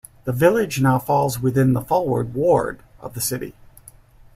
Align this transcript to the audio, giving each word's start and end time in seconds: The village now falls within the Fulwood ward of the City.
The 0.23 0.31
village 0.31 0.81
now 0.81 0.97
falls 0.97 1.39
within 1.39 1.73
the 1.73 1.81
Fulwood 1.81 2.33
ward 2.33 2.79
of 3.01 3.13
the 3.13 3.21
City. 3.21 3.53